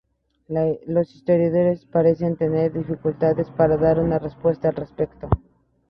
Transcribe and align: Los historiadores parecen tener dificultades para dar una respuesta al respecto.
Los 0.87 1.13
historiadores 1.13 1.85
parecen 1.85 2.35
tener 2.35 2.73
dificultades 2.73 3.51
para 3.51 3.77
dar 3.77 3.99
una 3.99 4.17
respuesta 4.17 4.69
al 4.69 4.75
respecto. 4.75 5.29